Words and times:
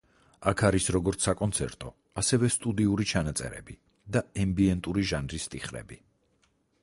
აქ 0.51 0.61
არის 0.69 0.87
როგორც 0.95 1.25
საკონცერტო, 1.27 1.91
ასევე 2.21 2.49
სტუდიური 2.55 3.07
ჩანაწერები 3.13 3.77
და 4.17 4.23
ემბიენტური 4.45 5.07
ჟანრის 5.11 5.49
ტიხრები. 5.55 6.01